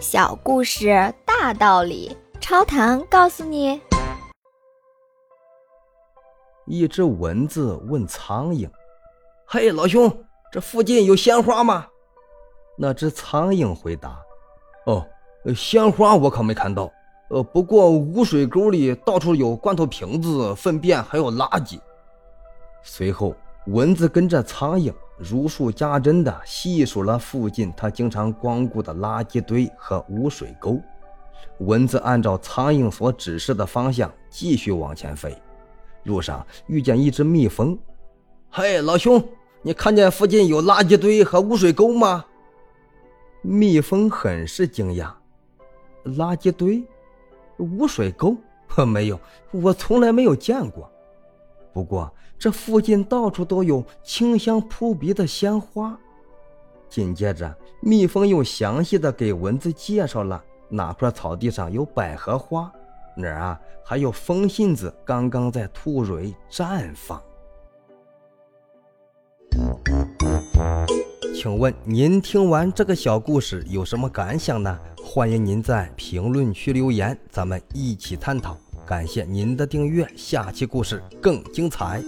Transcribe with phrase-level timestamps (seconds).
[0.00, 3.80] 小故事大道理，超糖告诉你：
[6.66, 8.70] 一只蚊子问苍蝇
[9.44, 11.88] ：“嘿，老兄，这附近有鲜花吗？”
[12.78, 14.20] 那只苍蝇回答
[14.86, 15.04] ：“哦，
[15.56, 16.88] 鲜花我可没看到。
[17.30, 21.76] 呃，不过污水沟里到处有罐头瓶子、粪便，还有垃圾。”
[22.84, 23.34] 随后，
[23.66, 24.94] 蚊子跟着苍蝇。
[25.18, 30.80] 如数家珍地细数了附近他经常光顾的垃圾堆和污水沟。
[31.58, 35.36] 蚊子按照苍蝇所指示的方向继续往前飞，
[36.04, 37.76] 路上遇见一只蜜蜂。
[38.48, 39.22] “嘿，老兄，
[39.62, 42.24] 你看见附近有垃圾堆和污水沟吗？”
[43.42, 45.10] 蜜蜂很是惊讶
[46.16, 46.84] ：“垃圾堆、
[47.58, 48.36] 污水沟？
[48.86, 49.18] 没有，
[49.50, 50.88] 我从来没有见过。
[51.72, 55.98] 不过……”这附近到处都有清香扑鼻的鲜花。
[56.88, 62.70] 紧接着，蜜蜂又详细的给蚊子介绍了哪块草地上有百合花，
[63.16, 67.20] 哪儿啊还有风信子刚刚在吐蕊绽放。
[71.34, 74.78] 请问您听完这个小故事有什么感想呢？
[75.04, 78.56] 欢迎您在评论区留言，咱们一起探讨。
[78.88, 82.02] 感谢您的订阅，下期故事更精彩。